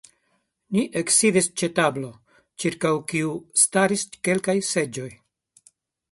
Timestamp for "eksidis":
1.01-1.49